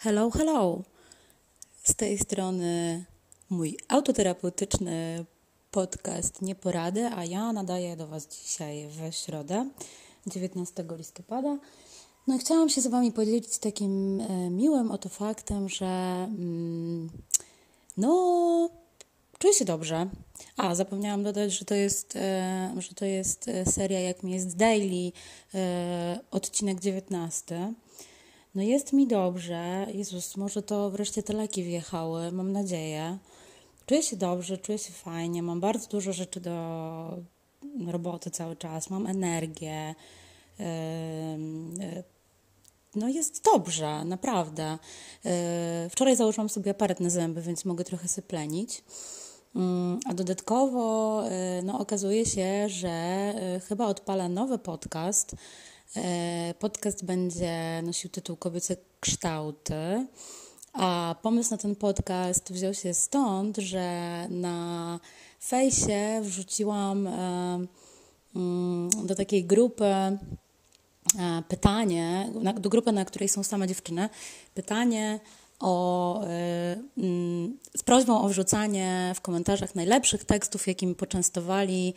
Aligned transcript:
Hello, 0.00 0.30
hello! 0.30 0.82
Z 1.82 1.94
tej 1.94 2.18
strony 2.18 3.04
mój 3.50 3.78
autoterapeutyczny 3.88 5.24
podcast 5.70 6.42
Nieporady, 6.42 7.06
a 7.06 7.24
ja 7.24 7.52
nadaję 7.52 7.96
do 7.96 8.06
Was 8.06 8.26
dzisiaj 8.26 8.88
w 8.88 9.14
środę, 9.14 9.68
19 10.26 10.84
listopada. 10.96 11.58
No 12.26 12.36
i 12.36 12.38
chciałam 12.38 12.68
się 12.68 12.80
z 12.80 12.86
Wami 12.86 13.12
podzielić 13.12 13.58
takim 13.58 14.20
e, 14.20 14.50
miłym 14.50 14.90
oto 14.90 15.08
faktem, 15.08 15.68
że 15.68 15.86
mm, 15.86 17.10
no 17.96 18.70
czuję 19.38 19.54
się 19.54 19.64
dobrze. 19.64 20.08
A, 20.56 20.74
zapomniałam 20.74 21.22
dodać, 21.22 21.52
że 21.52 21.64
to 21.64 21.74
jest, 21.74 22.16
e, 22.16 22.74
że 22.78 22.94
to 22.94 23.04
jest 23.04 23.48
e, 23.48 23.66
seria 23.66 24.00
Jak 24.00 24.22
mi 24.22 24.32
jest 24.32 24.56
daily, 24.56 25.12
odcinek 26.30 26.80
19. 26.80 27.74
No 28.58 28.64
jest 28.64 28.92
mi 28.92 29.06
dobrze. 29.06 29.86
Jezus, 29.94 30.36
może 30.36 30.62
to 30.62 30.90
wreszcie 30.90 31.22
te 31.22 31.32
leki 31.32 31.62
wjechały, 31.62 32.32
mam 32.32 32.52
nadzieję. 32.52 33.18
Czuję 33.86 34.02
się 34.02 34.16
dobrze, 34.16 34.58
czuję 34.58 34.78
się 34.78 34.92
fajnie, 34.92 35.42
mam 35.42 35.60
bardzo 35.60 35.88
dużo 35.88 36.12
rzeczy 36.12 36.40
do 36.40 37.18
roboty 37.86 38.30
cały 38.30 38.56
czas, 38.56 38.90
mam 38.90 39.06
energię. 39.06 39.94
No 42.94 43.08
jest 43.08 43.44
dobrze, 43.44 44.04
naprawdę. 44.04 44.78
Wczoraj 45.90 46.16
założyłam 46.16 46.48
sobie 46.48 46.70
aparat 46.70 47.00
na 47.00 47.10
zęby, 47.10 47.42
więc 47.42 47.64
mogę 47.64 47.84
trochę 47.84 48.08
syplenić. 48.08 48.84
Mm, 49.56 50.00
a 50.06 50.14
dodatkowo 50.14 51.22
no, 51.62 51.78
okazuje 51.78 52.26
się, 52.26 52.68
że 52.68 53.34
chyba 53.68 53.86
odpalę 53.86 54.28
nowy 54.28 54.58
podcast 54.58 55.36
podcast 56.58 57.04
będzie 57.04 57.82
nosił 57.82 58.10
tytuł 58.10 58.36
Kobiece 58.36 58.76
kształty. 59.00 60.06
A 60.72 61.14
pomysł 61.22 61.50
na 61.50 61.56
ten 61.56 61.76
podcast 61.76 62.52
wziął 62.52 62.74
się 62.74 62.94
stąd, 62.94 63.56
że 63.56 64.26
na 64.30 65.00
fejsie 65.40 66.20
wrzuciłam 66.22 67.06
e, 67.06 67.66
mm, 68.36 68.90
do 69.04 69.14
takiej 69.14 69.44
grupy 69.44 69.84
e, 69.84 70.18
pytanie, 71.48 72.32
do 72.60 72.70
grupy, 72.70 72.92
na 72.92 73.04
której 73.04 73.28
są 73.28 73.42
same 73.42 73.68
dziewczyny, 73.68 74.08
pytanie 74.54 75.20
o, 75.60 76.20
mm, 76.96 77.58
z 77.76 77.82
prośbą 77.82 78.22
o 78.22 78.28
wrzucanie 78.28 79.12
w 79.14 79.20
komentarzach 79.20 79.74
najlepszych 79.74 80.24
tekstów, 80.24 80.66
jakimi 80.66 80.94
poczęstowali 80.94 81.94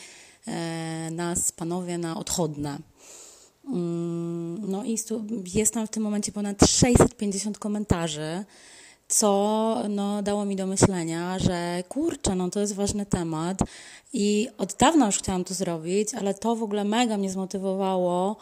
nas 1.11 1.51
panowie 1.51 1.97
na 1.97 2.17
odchodne. 2.17 2.77
Mm, 3.67 4.71
no 4.71 4.83
i 4.83 4.97
jest 5.53 5.73
tam 5.73 5.87
w 5.87 5.89
tym 5.89 6.03
momencie 6.03 6.31
ponad 6.31 6.65
650 6.67 7.59
komentarzy, 7.59 8.45
co 9.07 9.83
no, 9.89 10.23
dało 10.23 10.45
mi 10.45 10.55
do 10.55 10.67
myślenia, 10.67 11.39
że 11.39 11.83
kurczę, 11.89 12.35
no 12.35 12.49
to 12.49 12.59
jest 12.59 12.75
ważny 12.75 13.05
temat 13.05 13.59
i 14.13 14.47
od 14.57 14.73
dawna 14.73 15.05
już 15.05 15.17
chciałam 15.17 15.43
to 15.43 15.53
zrobić, 15.53 16.13
ale 16.13 16.33
to 16.33 16.55
w 16.55 16.63
ogóle 16.63 16.83
mega 16.83 17.17
mnie 17.17 17.29
zmotywowało 17.29 18.37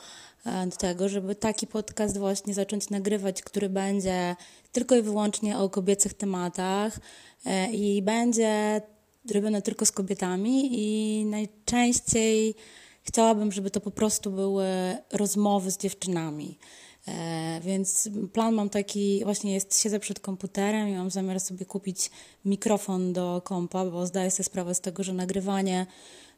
e, 0.45 0.67
do 0.67 0.75
tego, 0.75 1.09
żeby 1.09 1.35
taki 1.35 1.67
podcast 1.67 2.17
właśnie 2.17 2.53
zacząć 2.53 2.89
nagrywać, 2.89 3.41
który 3.41 3.69
będzie 3.69 4.35
tylko 4.71 4.95
i 4.95 5.01
wyłącznie 5.01 5.57
o 5.57 5.69
kobiecych 5.69 6.13
tematach 6.13 6.99
e, 7.45 7.71
i 7.71 8.01
będzie 8.01 8.81
robione 9.33 9.61
tylko 9.61 9.85
z 9.85 9.91
kobietami 9.91 10.69
i 10.71 11.25
najczęściej 11.25 12.55
chciałabym, 13.09 13.51
żeby 13.51 13.71
to 13.71 13.81
po 13.81 13.91
prostu 13.91 14.31
były 14.31 14.67
rozmowy 15.11 15.71
z 15.71 15.77
dziewczynami. 15.77 16.57
E, 17.07 17.61
więc 17.63 18.09
plan 18.33 18.53
mam 18.53 18.69
taki, 18.69 19.21
właśnie 19.23 19.53
jest, 19.53 19.81
siedzę 19.81 19.99
przed 19.99 20.19
komputerem 20.19 20.89
i 20.89 20.95
mam 20.95 21.11
zamiar 21.11 21.39
sobie 21.39 21.65
kupić 21.65 22.11
mikrofon 22.45 23.13
do 23.13 23.41
kompa, 23.45 23.85
bo 23.85 24.05
zdaję 24.05 24.31
sobie 24.31 24.43
sprawę 24.43 24.75
z 24.75 24.81
tego, 24.81 25.03
że 25.03 25.13
nagrywanie 25.13 25.85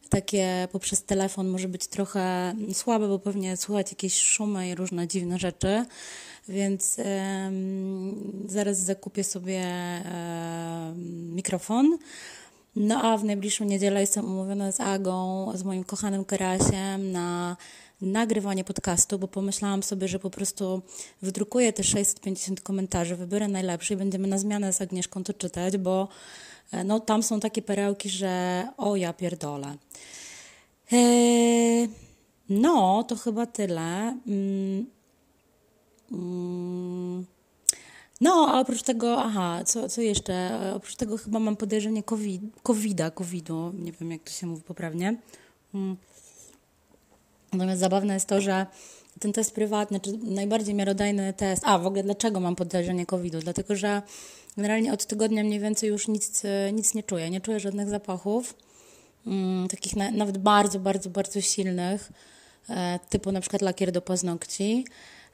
takie 0.10 0.68
poprzez 0.72 1.04
telefon 1.04 1.48
może 1.48 1.68
być 1.68 1.88
trochę 1.88 2.56
słabe, 2.74 3.08
bo 3.08 3.20
pewnie 3.20 3.58
słuchać 3.58 3.92
jakieś 3.92 4.22
szumy 4.22 4.70
i 4.70 4.76
różne 4.76 5.08
dziwne 5.08 5.40
rzeczy. 5.40 5.86
Więc 6.50 6.98
zaraz 8.46 8.80
zakupię 8.80 9.24
sobie 9.24 9.64
mikrofon. 11.34 11.98
No 12.76 13.02
a 13.02 13.18
w 13.18 13.24
najbliższą 13.24 13.66
niedzielę 13.66 14.02
jestem 14.02 14.26
umówiona 14.26 14.72
z 14.72 14.80
Agą, 14.80 15.52
z 15.56 15.64
moim 15.64 15.84
kochanym 15.84 16.26
Karasiem 16.26 17.12
na 17.12 17.58
nagrywanie 18.02 18.64
podcastu, 18.64 19.20
bo 19.20 19.28
pomyślałam 19.28 19.84
sobie, 19.84 20.08
że 20.08 20.20
po 20.20 20.30
prostu 20.30 20.82
wydrukuję 21.22 21.74
te 21.74 21.84
650 21.84 22.62
komentarzy, 22.62 23.16
wybiorę 23.16 23.48
najlepsze 23.48 23.94
i 23.94 23.98
będziemy 23.98 24.28
na 24.28 24.38
zmianę 24.38 24.74
z 24.74 24.82
Agnieszką 24.82 25.24
to 25.24 25.34
czytać, 25.34 25.78
bo 25.78 26.08
e, 26.72 26.84
no, 26.84 27.00
tam 27.00 27.24
są 27.24 27.40
takie 27.40 27.62
perełki, 27.62 28.10
że 28.10 28.68
o 28.78 28.96
ja 28.96 29.14
pierdolę. 29.14 29.76
Eee, 30.92 31.90
no, 32.50 33.04
to 33.04 33.16
chyba 33.16 33.46
tyle. 33.46 34.18
Mm, 34.28 34.86
mm. 36.12 36.71
No, 38.22 38.48
a 38.54 38.60
oprócz 38.60 38.84
tego, 38.84 39.24
aha, 39.24 39.64
co, 39.66 39.90
co 39.90 40.02
jeszcze? 40.02 40.60
Oprócz 40.76 40.96
tego 40.96 41.18
chyba 41.18 41.40
mam 41.40 41.56
podejrzenie 41.56 42.04
COVID, 42.04 42.42
COVID-a, 42.64 43.12
COVID-u, 43.12 43.72
nie 43.74 43.92
wiem 43.92 44.12
jak 44.12 44.22
to 44.24 44.32
się 44.32 44.48
mówi 44.48 44.62
poprawnie. 44.62 45.18
Hmm. 45.72 45.98
Natomiast 47.54 47.80
zabawne 47.80 48.14
jest 48.14 48.28
to, 48.28 48.42
że 48.42 48.66
ten 49.20 49.34
test 49.34 49.56
prywatny, 49.56 50.00
czy 50.00 50.18
najbardziej 50.18 50.76
miarodajny 50.76 51.34
test, 51.34 51.64
a 51.66 51.80
w 51.80 51.88
ogóle 51.88 52.04
dlaczego 52.04 52.40
mam 52.40 52.56
podejrzenie 52.56 53.06
COVID-u? 53.06 53.40
Dlatego, 53.40 53.76
że 53.76 54.02
generalnie 54.58 54.94
od 54.94 55.06
tygodnia 55.06 55.44
mniej 55.44 55.60
więcej 55.60 55.90
już 55.90 56.08
nic, 56.08 56.44
nic 56.74 56.94
nie 56.94 57.04
czuję. 57.04 57.30
Nie 57.30 57.42
czuję 57.42 57.60
żadnych 57.60 57.90
zapachów, 57.90 58.56
mm, 59.28 59.68
takich 59.68 59.96
na, 59.96 60.12
nawet 60.12 60.38
bardzo, 60.38 60.80
bardzo, 60.80 61.10
bardzo 61.10 61.42
silnych, 61.42 62.12
e, 62.70 63.00
typu 63.10 63.32
na 63.32 63.42
przykład 63.42 63.62
lakier 63.62 63.92
do 63.92 64.02
paznokci. 64.02 64.86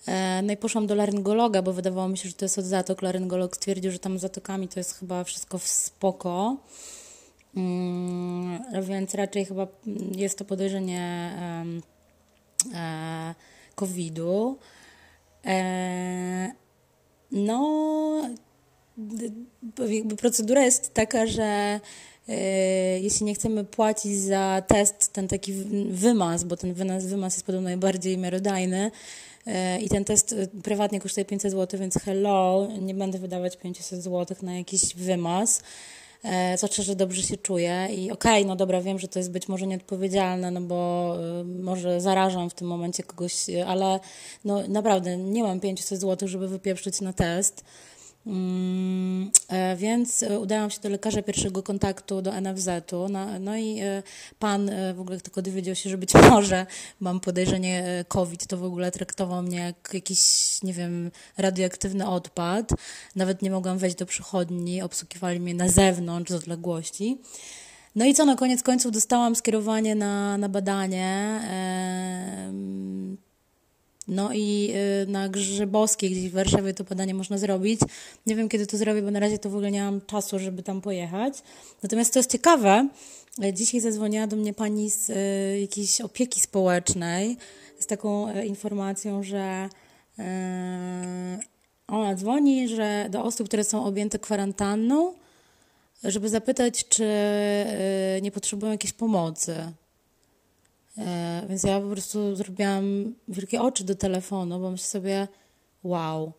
E, 0.08 0.42
no 0.42 0.54
i 0.54 0.58
poszłam 0.58 0.88
do 0.88 0.96
laryngologa, 0.96 1.62
bo 1.62 1.74
wydawało 1.74 2.10
mi 2.10 2.18
się, 2.18 2.30
że 2.30 2.36
to 2.36 2.46
jest 2.46 2.58
od 2.58 2.66
zatok. 2.66 3.02
Laryngolog 3.02 3.56
stwierdził, 3.56 3.92
że 3.92 4.00
tam 4.00 4.20
z 4.20 4.22
zatokami 4.22 4.68
to 4.68 4.80
jest 4.80 5.00
chyba 5.00 5.24
wszystko 5.24 5.58
w 5.58 5.68
spoko. 5.68 6.58
Mm, 7.56 8.60
więc 8.82 9.16
raczej 9.16 9.46
chyba 9.46 9.68
jest 10.16 10.38
to 10.38 10.46
podejrzenie 10.46 11.32
e, 12.74 13.36
COVID-u. 13.76 14.58
E, 15.46 16.52
no, 17.32 18.30
jakby 19.90 20.16
procedura 20.16 20.66
jest 20.66 20.94
taka, 20.94 21.28
że 21.28 21.80
jeśli 23.02 23.26
nie 23.26 23.36
chcemy 23.36 23.64
płacić 23.64 24.18
za 24.18 24.64
test, 24.68 25.14
ten 25.14 25.28
taki 25.28 25.54
wymaz, 25.90 26.44
bo 26.44 26.58
ten 26.58 26.74
wymaz 26.74 27.34
jest 27.34 27.46
podobno 27.46 27.70
najbardziej 27.70 28.18
miarodajny, 28.18 28.92
E, 29.48 29.80
i 29.80 29.90
ten 29.90 30.06
test 30.06 30.34
e, 30.34 30.48
prywatnie 30.64 31.00
kosztuje 31.00 31.26
500 31.26 31.52
zł, 31.52 31.80
więc 31.80 31.96
hello, 31.96 32.68
nie 32.82 32.94
będę 32.94 33.20
wydawać 33.20 33.58
500 33.58 34.04
zł 34.04 34.38
na 34.42 34.58
jakiś 34.58 34.96
wymaz. 34.96 35.62
E, 36.24 36.58
znaczy, 36.58 36.84
że 36.84 36.96
dobrze 36.96 37.24
się 37.24 37.38
czuję 37.38 37.88
i 37.92 38.12
okej, 38.12 38.42
okay, 38.42 38.46
no 38.46 38.56
dobra, 38.56 38.82
wiem, 38.82 39.00
że 39.00 39.08
to 39.08 39.20
jest 39.20 39.32
być 39.32 39.48
może 39.48 39.68
nieodpowiedzialne, 39.68 40.52
no 40.52 40.62
bo 40.62 41.14
może 41.46 42.02
zarażam 42.02 42.50
w 42.50 42.54
tym 42.54 42.68
momencie 42.68 43.04
kogoś, 43.04 43.34
ale 43.68 44.00
no 44.46 44.68
naprawdę 44.68 45.18
nie 45.18 45.44
mam 45.44 45.60
500 45.60 46.00
zł, 46.00 46.28
żeby 46.28 46.48
wypieprzyć 46.48 47.02
na 47.02 47.14
test. 47.14 47.64
Mm, 48.28 49.32
e, 49.50 49.76
więc 49.76 50.24
e, 50.24 50.40
udałam 50.40 50.72
się 50.72 50.80
do 50.82 50.90
lekarza 50.90 51.22
pierwszego 51.22 51.64
kontaktu, 51.64 52.22
do 52.22 52.42
NFZ-u. 52.42 53.10
No, 53.10 53.40
no 53.40 53.58
i 53.58 53.80
e, 53.80 54.04
pan 54.40 54.72
w 54.94 55.00
ogóle 55.00 55.22
tylko 55.22 55.42
dowiedział 55.42 55.76
się, 55.76 55.90
że 55.90 55.98
być 55.98 56.14
może 56.32 56.66
mam 57.00 57.20
podejrzenie 57.20 58.06
COVID, 58.08 58.48
to 58.48 58.58
w 58.58 58.64
ogóle 58.64 58.92
traktował 58.92 59.44
mnie 59.44 59.58
jak 59.58 59.90
jakiś, 59.94 60.20
nie 60.64 60.74
wiem, 60.74 61.12
radioaktywny 61.38 62.08
odpad. 62.08 62.70
Nawet 63.16 63.42
nie 63.42 63.52
mogłam 63.52 63.78
wejść 63.78 63.96
do 63.96 64.06
przychodni, 64.06 64.82
obsługiwali 64.82 65.40
mnie 65.40 65.54
na 65.54 65.70
zewnątrz 65.70 66.32
z 66.32 66.36
odległości. 66.36 67.18
No 67.96 68.06
i 68.06 68.14
co, 68.14 68.26
na 68.26 68.36
koniec 68.36 68.64
końców 68.64 68.92
dostałam 68.92 69.36
skierowanie 69.36 69.96
na, 69.96 70.38
na 70.38 70.50
badanie. 70.50 71.40
No 74.08 74.30
i 74.34 74.74
y, 75.04 75.12
na 75.12 75.30
Grzybowskiej, 75.30 76.10
gdzieś 76.12 76.30
w 76.30 76.34
Warszawie 76.34 76.74
to 76.74 76.84
badanie 76.84 77.14
można 77.14 77.38
zrobić. 77.38 77.80
Nie 78.26 78.36
wiem, 78.36 78.50
kiedy 78.50 78.68
to 78.68 78.78
zrobię, 78.78 79.02
bo 79.02 79.12
na 79.12 79.20
razie 79.20 79.40
to 79.40 79.50
w 79.50 79.54
ogóle 79.54 79.72
nie 79.72 79.84
mam 79.84 80.02
czasu, 80.02 80.40
żeby 80.40 80.64
tam 80.64 80.82
pojechać. 80.82 81.34
Natomiast 81.84 82.14
to 82.14 82.20
jest 82.20 82.32
ciekawe. 82.32 82.88
E, 83.44 83.54
dzisiaj 83.54 83.82
zadzwoniła 83.82 84.28
do 84.28 84.36
mnie 84.36 84.54
pani 84.54 84.90
z 84.90 85.10
y, 85.10 85.60
jakiejś 85.62 86.02
opieki 86.02 86.42
społecznej 86.42 87.38
z 87.80 87.88
taką 87.88 88.36
y, 88.36 88.46
informacją, 88.46 89.24
że 89.24 89.70
y, 90.20 90.24
ona 91.88 92.16
dzwoni, 92.16 92.68
że 92.68 93.08
do 93.10 93.24
osób, 93.24 93.48
które 93.48 93.64
są 93.64 93.86
objęte 93.86 94.20
kwarantanną, 94.20 95.14
żeby 96.04 96.30
zapytać, 96.30 96.88
czy 96.88 97.06
nie 98.22 98.32
potrzebują 98.32 98.72
jakiejś 98.72 98.94
pomocy. 98.94 99.56
E, 101.44 101.48
więc 101.48 101.64
ja 101.64 101.82
po 101.82 101.88
prostu 101.88 102.36
zrobiłam 102.36 103.14
wielkie 103.28 103.62
oczy 103.62 103.84
do 103.84 103.96
telefonu, 103.96 104.60
bo 104.60 104.72
myślę 104.72 104.88
sobie, 104.88 105.28
wow, 105.84 106.34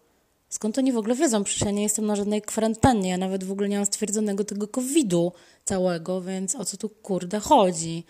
Skąd 0.49 0.79
oni 0.79 0.93
w 0.93 0.97
ogóle 0.97 1.15
wiedzą? 1.15 1.45
Przecież 1.45 1.67
ja 1.67 1.71
nie 1.71 1.83
jestem 1.83 2.07
na 2.07 2.17
żadnej 2.17 2.43
kwarantannie, 2.43 3.11
ja 3.11 3.19
nawet 3.19 3.45
w 3.45 3.53
ogóle 3.53 3.69
nie 3.69 3.77
mam 3.77 3.87
stwierdzonego 3.87 4.45
tego 4.45 4.69
COVID-u 4.69 5.33
całego, 5.65 6.23
więc 6.23 6.55
o 6.55 6.65
co 6.65 6.77
tu 6.77 6.89
kurde 6.89 7.41
chodzi? 7.41 8.05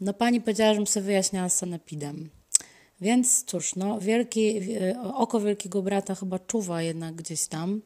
No 0.00 0.12
pani 0.12 0.40
powiedziała, 0.40 0.72
żebym 0.72 0.86
sobie 0.86 1.06
wyjaśniała 1.06 1.48
z 1.48 1.56
sanepidem. 1.56 2.30
Więc 3.00 3.44
cóż, 3.44 3.76
no, 3.76 4.00
wielki, 4.00 4.60
oko 5.14 5.40
wielkiego 5.40 5.82
brata 5.82 6.14
chyba 6.14 6.38
czuwa 6.38 6.82
jednak 6.82 7.14
gdzieś 7.14 7.46
tam. 7.46 7.82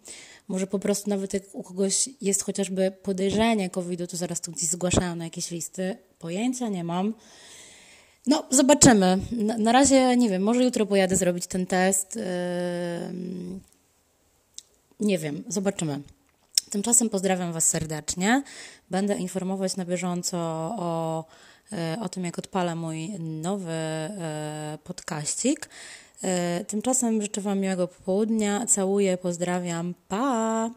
Może 0.48 0.66
po 0.66 0.78
prostu 0.78 1.10
nawet 1.10 1.34
jak 1.34 1.42
u 1.52 1.62
kogoś 1.62 2.08
jest 2.20 2.42
chociażby 2.42 2.92
podejrzenie 3.02 3.70
COVID-u, 3.70 4.06
to 4.06 4.16
zaraz 4.16 4.40
tu 4.40 4.52
gdzieś 4.52 4.68
zgłaszają 4.68 5.16
na 5.16 5.24
jakieś 5.24 5.50
listy. 5.50 5.96
Pojęcia 6.18 6.68
nie 6.68 6.84
mam. 6.84 7.14
No, 8.26 8.44
zobaczymy. 8.50 9.18
Na, 9.32 9.58
na 9.58 9.72
razie 9.72 10.16
nie 10.16 10.28
wiem, 10.28 10.42
może 10.42 10.64
jutro 10.64 10.86
pojadę 10.86 11.16
zrobić 11.16 11.46
ten 11.46 11.66
test. 11.66 12.16
Yy... 12.16 12.22
Nie 15.00 15.18
wiem, 15.18 15.44
zobaczymy. 15.48 16.00
Tymczasem 16.70 17.10
pozdrawiam 17.10 17.52
Was 17.52 17.68
serdecznie. 17.68 18.42
Będę 18.90 19.18
informować 19.18 19.76
na 19.76 19.84
bieżąco 19.84 20.38
o, 20.78 21.24
e, 21.72 21.96
o 22.00 22.08
tym, 22.08 22.24
jak 22.24 22.38
odpala 22.38 22.74
mój 22.74 23.08
nowy 23.18 23.72
e, 23.72 24.78
podkaścik. 24.84 25.68
E, 26.22 26.64
tymczasem 26.64 27.22
życzę 27.22 27.40
Wam 27.40 27.58
miłego 27.58 27.88
popołudnia. 27.88 28.66
Całuję, 28.66 29.18
pozdrawiam. 29.18 29.94
Pa! 30.08 30.70